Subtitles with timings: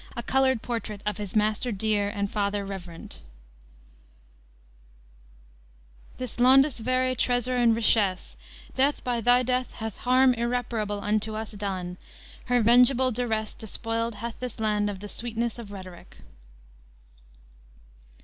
[0.17, 3.21] a colored portrait of his "maister dere and fader reverent,"
[6.17, 8.35] "This londes verray tresour and richesse,
[8.73, 11.97] Dethe by thy dethe hath harm irreparable Unto us done;
[12.45, 16.17] hir vengeable duresse Dispoiled hath this londe of the swetnesse Of Rhetoryk."